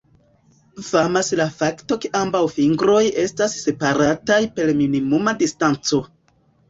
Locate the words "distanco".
5.45-6.01